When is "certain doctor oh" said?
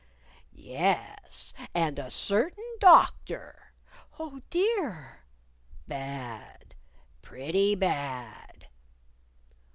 2.09-4.41